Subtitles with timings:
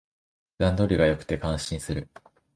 [0.57, 2.09] 段取りが良くて感心する